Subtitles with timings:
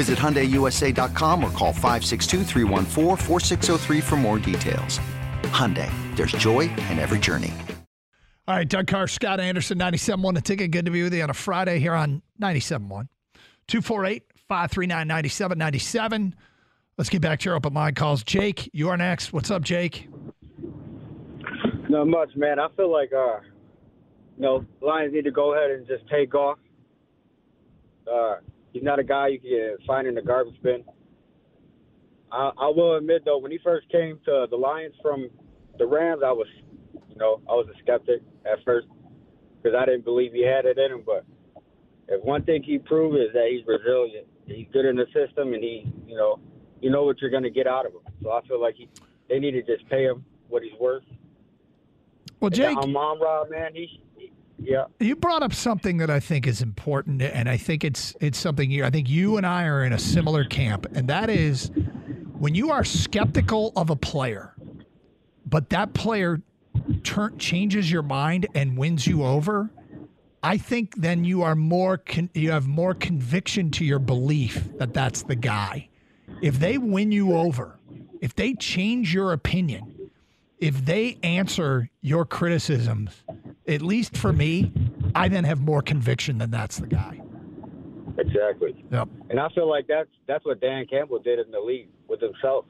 [0.00, 4.98] Visit HyundaiUSA.com or call 562 for more details.
[5.42, 7.52] Hyundai, there's joy in every journey.
[8.48, 10.70] All right, Doug Carr, Scott Anderson, 97.1 The Ticket.
[10.70, 13.08] Good to be with you on a Friday here on 97.1.
[13.68, 16.32] 248-539-9797.
[16.96, 18.24] Let's get back to your open line calls.
[18.24, 19.34] Jake, you are next.
[19.34, 20.08] What's up, Jake?
[21.90, 22.58] Not much, man.
[22.58, 23.40] I feel like, uh,
[24.38, 26.58] you know, Lions need to go ahead and just take off.
[28.10, 28.36] Uh,
[28.72, 30.84] He's not a guy you can find in the garbage bin.
[32.32, 35.28] I, I will admit though, when he first came to the Lions from
[35.78, 36.46] the Rams, I was,
[37.08, 38.86] you know, I was a skeptic at first
[39.62, 41.02] because I didn't believe he had it in him.
[41.04, 41.24] But
[42.08, 45.62] if one thing he proved is that he's resilient, he's good in the system, and
[45.62, 46.38] he, you know,
[46.80, 48.00] you know what you're going to get out of him.
[48.22, 48.88] So I feel like he,
[49.28, 51.02] they need to just pay him what he's worth.
[52.40, 54.02] Well, Jake, Amon Ra, man, he
[54.62, 54.84] yeah.
[54.98, 58.70] You brought up something that I think is important, and I think it's it's something
[58.70, 58.84] you.
[58.84, 61.70] I think you and I are in a similar camp, and that is
[62.38, 64.54] when you are skeptical of a player,
[65.46, 66.42] but that player
[67.02, 69.70] turn, changes your mind and wins you over.
[70.42, 74.94] I think then you are more con, you have more conviction to your belief that
[74.94, 75.88] that's the guy.
[76.40, 77.78] If they win you over,
[78.20, 80.10] if they change your opinion,
[80.58, 83.22] if they answer your criticisms
[83.70, 84.72] at least for me,
[85.14, 87.20] I then have more conviction than that's the guy.
[88.18, 88.84] Exactly.
[88.90, 89.08] Yep.
[89.30, 92.66] And I feel like that's that's what Dan Campbell did in the league with himself.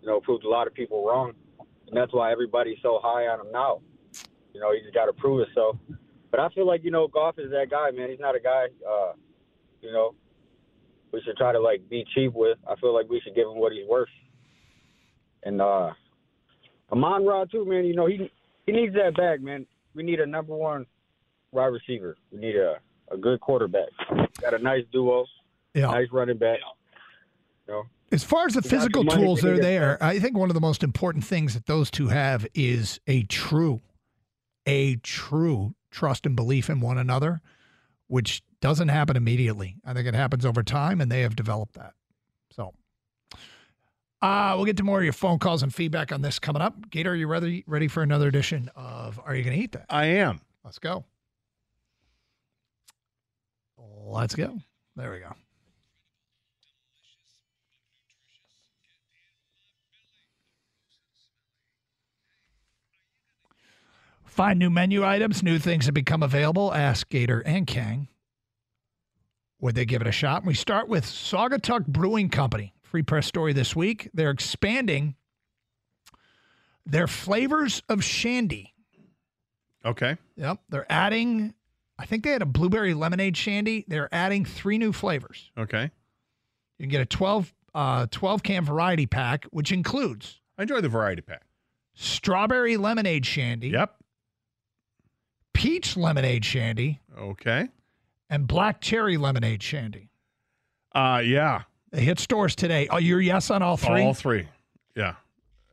[0.00, 3.40] You know, proved a lot of people wrong, and that's why everybody's so high on
[3.40, 3.80] him now.
[4.52, 5.76] You know, he just got to prove himself.
[6.30, 8.10] But I feel like you know, Goff is that guy, man.
[8.10, 8.66] He's not a guy.
[8.88, 9.12] Uh,
[9.82, 10.14] you know,
[11.12, 12.58] we should try to like be cheap with.
[12.68, 14.08] I feel like we should give him what he's worth.
[15.42, 15.90] And uh
[16.90, 17.84] Amon Ra too, man.
[17.84, 18.30] You know, he
[18.66, 20.86] he needs that bag, man we need a number one
[21.52, 22.16] wide receiver.
[22.30, 22.76] We need a,
[23.10, 23.88] a good quarterback.
[24.40, 25.26] Got a nice duo.
[25.74, 25.86] Yeah.
[25.86, 26.58] Nice running back.
[27.66, 30.02] You know, as far as the physical tools, they're there.
[30.02, 33.80] I think one of the most important things that those two have is a true,
[34.66, 37.40] a true trust and belief in one another,
[38.08, 39.76] which doesn't happen immediately.
[39.84, 41.94] I think it happens over time, and they have developed that.
[42.50, 42.74] So,
[44.22, 46.90] uh, we'll get to more of your phone calls and feedback on this coming up.
[46.90, 49.86] Gator, are you ready, ready for another edition of Are You Going to Eat That?
[49.88, 50.40] I am.
[50.64, 51.04] Let's go.
[53.78, 54.58] Let's go.
[54.96, 55.34] There we go.
[64.24, 66.72] Find new menu items, new things that become available.
[66.72, 68.08] Ask Gator and Kang.
[69.60, 70.44] Would they give it a shot?
[70.44, 72.72] we start with Saugatuck Brewing Company.
[72.90, 74.10] Free press story this week.
[74.12, 75.14] They're expanding
[76.84, 78.74] their flavors of shandy.
[79.84, 80.16] Okay.
[80.34, 80.58] Yep.
[80.68, 81.54] They're adding,
[82.00, 83.84] I think they had a blueberry lemonade shandy.
[83.86, 85.52] They're adding three new flavors.
[85.56, 85.92] Okay.
[86.78, 90.40] You can get a 12, uh, 12 can variety pack, which includes.
[90.58, 91.42] I enjoy the variety pack.
[91.94, 93.68] Strawberry lemonade shandy.
[93.68, 93.94] Yep.
[95.54, 96.98] Peach lemonade shandy.
[97.16, 97.68] Okay.
[98.28, 100.10] And black cherry lemonade shandy.
[100.92, 101.62] Uh, yeah.
[101.90, 102.86] They hit stores today.
[102.90, 104.02] Oh, you're yes on all three?
[104.02, 104.46] All three.
[104.96, 105.14] Yeah,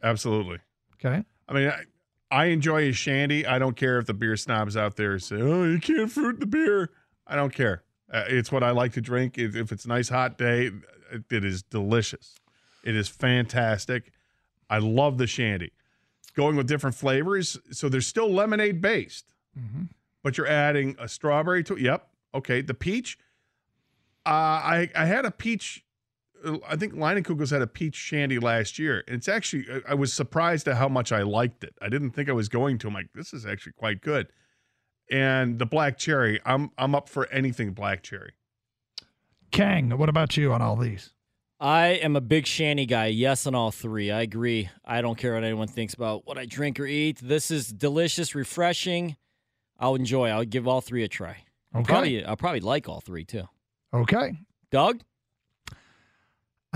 [0.02, 0.60] absolutely.
[0.96, 1.24] Okay.
[1.48, 1.84] I mean, I,
[2.32, 3.46] I enjoy a shandy.
[3.46, 6.46] I don't care if the beer snobs out there say, "Oh, you can't fruit the
[6.46, 6.92] beer."
[7.26, 7.84] I don't care.
[8.12, 9.38] Uh, it's what I like to drink.
[9.38, 10.72] If it's a nice hot day,
[11.12, 12.36] it is delicious.
[12.84, 14.12] It is fantastic.
[14.70, 15.72] I love the shandy.
[16.36, 19.26] Going with different flavors, so they're still lemonade based,
[19.58, 19.84] mm-hmm.
[20.24, 21.76] but you're adding a strawberry to.
[21.76, 21.82] it.
[21.82, 22.08] Yep.
[22.36, 22.62] Okay.
[22.62, 23.18] The peach.
[24.26, 25.86] Uh, I I had a peach
[26.68, 29.04] I think Leinenkugel's had a peach shandy last year.
[29.08, 31.74] And it's actually, I was surprised at how much I liked it.
[31.82, 32.88] I didn't think I was going to.
[32.88, 34.28] I'm like, this is actually quite good.
[35.10, 38.34] And the black cherry, I'm I'm up for anything black cherry.
[39.52, 41.14] Kang, what about you on all these?
[41.60, 43.08] I am a big shandy guy.
[43.08, 44.12] Yes, on all three.
[44.12, 44.70] I agree.
[44.86, 47.20] I don't care what anyone thinks about what I drink or eat.
[47.22, 49.16] This is delicious, refreshing.
[49.80, 50.30] I'll enjoy.
[50.30, 51.38] I'll give all three a try.
[51.76, 51.84] Okay.
[51.86, 53.48] Probably, I'll probably like all three too.
[53.94, 54.34] Okay.
[54.72, 55.02] Doug,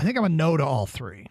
[0.02, 1.26] I think I'm a no to all three.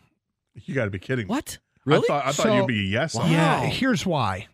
[0.56, 1.28] You got to be kidding.
[1.28, 1.30] me.
[1.30, 1.58] what?
[1.84, 2.06] Really?
[2.06, 3.16] I thought, I thought So- you'd be a yes.
[3.16, 4.48] on Yeah, here's why.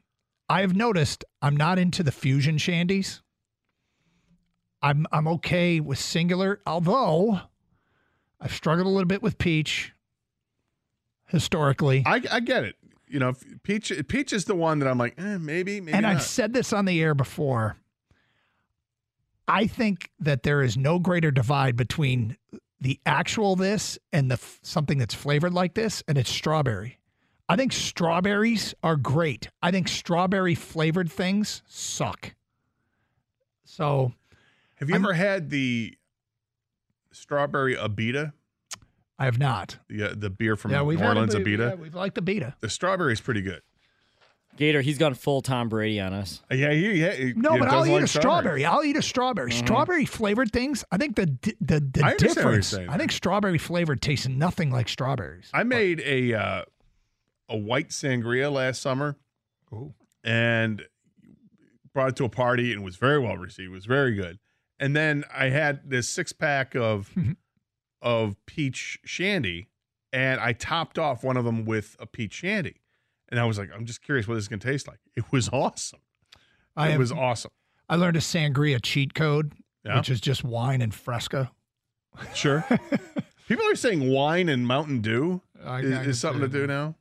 [0.50, 3.22] I've noticed I'm not into the fusion shandies.
[4.82, 7.42] I'm I'm okay with singular, although
[8.42, 9.92] I've struggled a little bit with peach
[11.28, 12.04] historically.
[12.06, 12.76] I, I get it.
[13.08, 13.34] You know,
[13.64, 16.16] peach peach is the one that I'm like, eh, maybe, maybe and not.
[16.16, 17.76] I've said this on the air before.
[19.48, 22.38] I think that there is no greater divide between
[22.80, 27.00] the actual this and the something that's flavored like this, and it's strawberry.
[27.50, 29.50] I think strawberries are great.
[29.62, 32.36] I think strawberry flavored things suck.
[33.64, 34.14] So
[34.76, 35.98] Have you I'm- ever had the
[37.12, 38.34] strawberry Abita,
[39.20, 39.78] I have not.
[39.88, 41.70] the uh, the beer from yeah, New Orleans a, Abita?
[41.70, 42.56] Yeah, we've liked the beta.
[42.60, 43.62] The strawberry is pretty good.
[44.58, 46.42] Gator, he's gone full Tom Brady on us.
[46.52, 47.12] Uh, Yeah, yeah, yeah.
[47.14, 48.66] he- No, he but I'll doesn't eat like a strawberry.
[48.66, 49.52] I'll eat a strawberry.
[49.52, 50.84] Strawberry flavored things.
[50.92, 51.26] I think the
[51.62, 52.22] the the I understand what
[52.52, 52.74] you're difference.
[52.74, 55.50] I think strawberry flavored tastes nothing like strawberries.
[55.54, 56.64] I made a uh,
[57.50, 59.16] a white sangria last summer,
[60.24, 60.84] and
[61.94, 63.70] brought it to a party, and was very well received.
[63.70, 64.40] It was very good.
[64.80, 67.10] And then I had this six pack of
[68.02, 69.70] of peach shandy,
[70.14, 72.76] and I topped off one of them with a peach shandy.
[73.30, 75.00] And I was like, I'm just curious what this is going to taste like.
[75.16, 76.00] It was awesome.
[76.76, 77.52] I it have- was awesome.
[77.90, 79.54] I learned a sangria cheat code,
[79.86, 79.98] Yeah.
[79.98, 81.52] which is just wine and Fresca.
[82.34, 82.66] Sure.
[83.48, 86.68] People are saying wine and Mountain Dew I- is, I is something to do that.
[86.68, 86.96] now.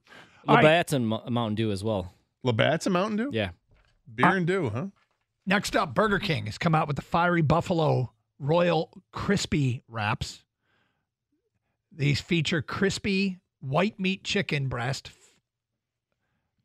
[0.46, 0.62] All right.
[0.64, 2.12] Labatt's and Mo- Mountain Dew as well.
[2.44, 3.30] Labatt's and Mountain Dew?
[3.32, 3.50] Yeah.
[4.14, 4.86] Beer Uh, and Dew, huh?
[5.44, 10.44] Next up, Burger King has come out with the Fiery Buffalo Royal Crispy Wraps.
[11.90, 15.10] These feature crispy white meat chicken breast,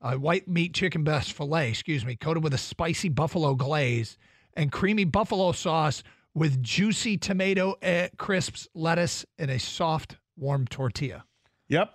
[0.01, 4.18] uh, white meat chicken breast filet, excuse me, coated with a spicy buffalo glaze
[4.56, 6.03] and creamy buffalo sauce
[6.33, 11.25] with juicy tomato uh, crisps, lettuce, and a soft, warm tortilla.
[11.69, 11.92] Yep.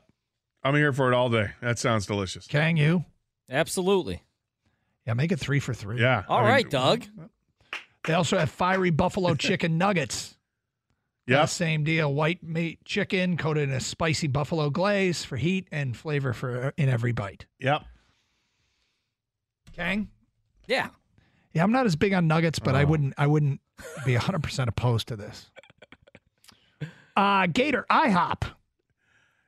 [0.63, 1.51] I'm here for it all day.
[1.63, 2.47] That sounds delicious.
[2.47, 3.05] Can you?
[3.51, 4.23] Absolutely.
[5.07, 6.01] Yeah, make it three for three.
[6.01, 6.25] Yeah.
[6.29, 7.05] All I mean, right, Doug.
[8.05, 10.37] They also have fiery buffalo chicken nuggets.
[11.29, 11.49] Yep.
[11.49, 12.13] same deal.
[12.13, 16.89] White meat chicken coated in a spicy buffalo glaze for heat and flavor for in
[16.89, 17.47] every bite.
[17.59, 17.83] Yep.
[19.77, 20.09] Kang?
[20.67, 20.89] Yeah.
[21.53, 22.87] Yeah, I'm not as big on nuggets, but I Oh.
[22.87, 23.61] wouldn't I wouldn't
[24.05, 25.51] be 100% opposed to this.
[27.17, 28.43] Uh Gator IHOP.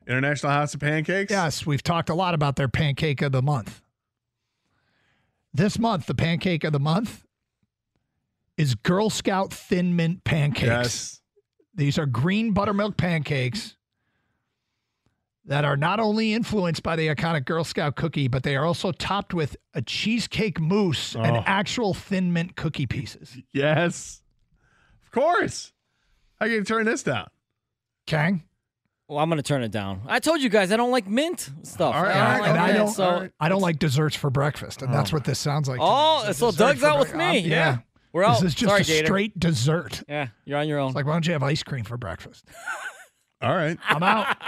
[0.06, 1.30] International House of Pancakes?
[1.30, 3.82] Yes, we've talked a lot about their pancake of the month.
[5.52, 7.26] This month, the pancake of the month
[8.56, 10.62] is Girl Scout Thin Mint pancakes.
[10.66, 11.20] Yes.
[11.74, 13.76] These are green buttermilk pancakes
[15.48, 18.92] that are not only influenced by the iconic Girl Scout cookie, but they are also
[18.92, 21.42] topped with a cheesecake mousse and Oh.
[21.46, 23.36] actual thin mint cookie pieces.
[23.52, 24.22] Yes.
[25.04, 25.72] Of course.
[26.38, 27.28] How can you turn this down?
[28.06, 28.44] Kang?
[29.08, 30.02] Well, I'm going to turn it down.
[30.06, 31.94] I told you guys I don't like mint stuff.
[31.94, 34.28] All right, I don't right, like and I don't, so I don't like desserts for
[34.28, 35.78] breakfast, and that's what this sounds like.
[35.82, 37.44] Oh, It's a so Doug's out with break- me.
[37.44, 37.78] um, Yeah.
[38.12, 38.40] We're out.
[38.40, 39.06] This is just Sorry, a Gator.
[39.06, 40.02] straight dessert.
[40.08, 40.88] Yeah, you're on your own.
[40.88, 42.44] It's like, why don't you have ice cream for breakfast?
[43.40, 43.78] All right.
[43.88, 44.36] I'm out.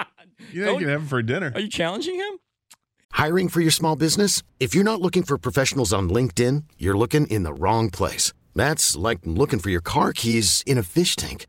[0.53, 1.53] You know you can have him for dinner.
[1.55, 2.39] Are you challenging him?
[3.13, 4.43] Hiring for your small business?
[4.59, 8.33] If you're not looking for professionals on LinkedIn, you're looking in the wrong place.
[8.55, 11.47] That's like looking for your car keys in a fish tank.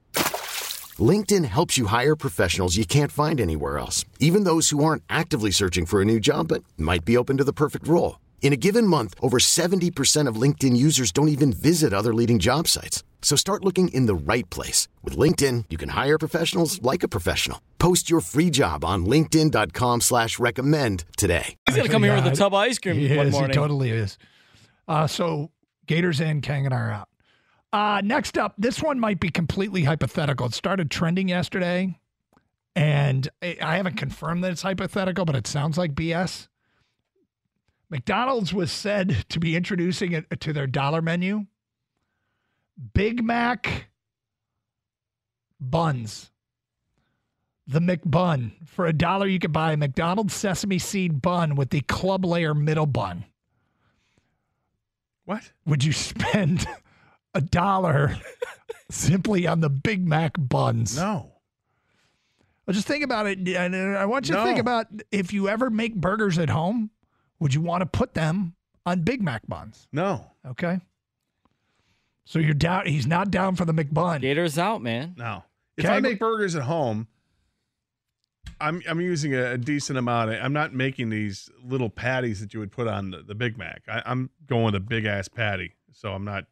[1.00, 5.51] LinkedIn helps you hire professionals you can't find anywhere else, even those who aren't actively
[5.51, 8.19] searching for a new job but might be open to the perfect role.
[8.41, 12.67] In a given month, over 70% of LinkedIn users don't even visit other leading job
[12.67, 13.03] sites.
[13.22, 14.90] So start looking in the right place.
[15.04, 17.62] With LinkedIn, you can hire professionals like a professional.
[17.80, 21.56] Post your free job on linkedin.com slash recommend today.
[21.66, 23.51] He's going to come here with a tub of ice cream He one is, morning.
[23.51, 24.18] He totally is.
[24.88, 25.51] Uh, so
[25.88, 27.10] Gators in, Kang and I are out.
[27.74, 30.48] Uh, next up, this one might be completely hypothetical.
[30.48, 31.98] It started trending yesterday,
[32.75, 36.48] and I I haven't confirmed that it's hypothetical, but it sounds like BS.
[37.90, 41.46] McDonald's was said to be introducing it to their dollar menu
[42.93, 43.89] Big Mac
[45.59, 46.31] buns.
[47.67, 48.51] The McBun.
[48.67, 52.53] For a dollar, you could buy a McDonald's sesame seed bun with the club layer
[52.53, 53.25] middle bun.
[55.25, 55.51] What?
[55.65, 56.65] Would you spend
[57.33, 58.17] a dollar
[58.91, 60.97] simply on the Big Mac buns?
[60.97, 61.31] No.
[62.65, 63.47] Well, just think about it.
[63.47, 66.89] And I want you to think about if you ever make burgers at home,
[67.39, 69.88] would you want to put them on Big Mac buns?
[69.91, 70.25] No.
[70.45, 70.79] Okay.
[72.25, 72.86] So you're down.
[72.86, 74.22] He's not down for the McBun.
[74.22, 75.16] Gator's out, man.
[75.18, 75.44] No.
[75.78, 77.08] If Okay, I but- make burgers at home,
[78.60, 80.32] I'm I'm using a, a decent amount.
[80.32, 83.58] Of, I'm not making these little patties that you would put on the, the Big
[83.58, 83.82] Mac.
[83.88, 86.46] I, I'm going with a big ass patty, so I'm not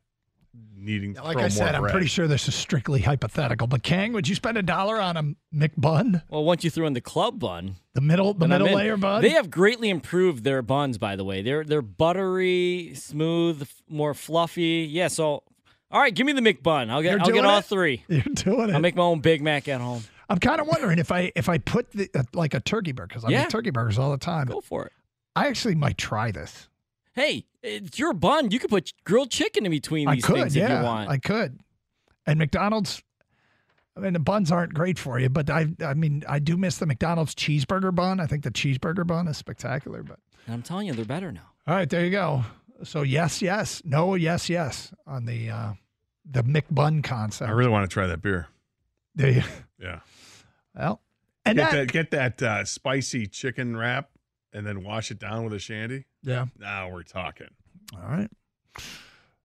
[0.76, 1.14] needing.
[1.16, 1.92] To Like throw I said, more I'm bread.
[1.92, 3.68] pretty sure this is strictly hypothetical.
[3.68, 5.24] But Kang, would you spend a dollar on a
[5.56, 8.74] McBun, Well, once you throw in the club bun, the middle, the middle in.
[8.74, 9.22] layer bun?
[9.22, 11.42] They have greatly improved their buns, by the way.
[11.44, 14.88] They're they're buttery, smooth, more fluffy.
[14.90, 15.10] Yeah.
[15.10, 15.44] So,
[15.92, 16.90] all right, give me the McBun.
[16.90, 17.66] I'll get I'll get all it?
[17.66, 18.04] three.
[18.10, 18.74] You're doing it.
[18.74, 20.04] I'll make my own Big Mac at home.
[20.30, 23.08] I'm kind of wondering if I if I put the, uh, like a turkey burger
[23.08, 23.42] because I Yeah.
[23.42, 24.48] make turkey burgers all the time.
[24.48, 24.94] Go for it.
[25.36, 26.68] I actually might try this.
[27.14, 28.52] Hey, it's your bun.
[28.52, 31.10] You could put grilled chicken in between these could, things yeah, if you want.
[31.10, 31.60] I could.
[32.26, 33.02] And McDonald's,
[33.98, 36.78] I mean, the buns aren't great for you, but I, I mean, I do miss
[36.78, 38.20] the McDonald's cheeseburger bun.
[38.20, 40.04] I think the cheeseburger bun is spectacular.
[40.04, 41.50] But and I'm telling you, they're better now.
[41.68, 42.44] all right, there you go.
[42.84, 45.74] So yes, yes, no, yes, yes on the uh,
[46.30, 47.50] the McBun concept.
[47.50, 48.48] I really want to try that beer.
[49.16, 49.44] there you,
[49.80, 50.00] Yeah.
[50.76, 51.02] well,
[51.46, 54.10] and get that, that, get that uh, spicy chicken wrap,
[54.54, 56.06] and then wash it down with a shandy.
[56.24, 56.46] yeah.
[56.58, 57.48] Now we're talking.
[57.94, 58.30] All right.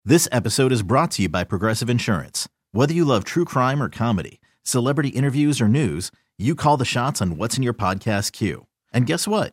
[0.05, 2.49] This episode is brought to you by Progressive Insurance.
[2.73, 7.21] Whether you love true crime or comedy, celebrity interviews or news, you call the shots
[7.21, 8.67] on what's in your podcast queue.
[8.93, 9.53] And guess what?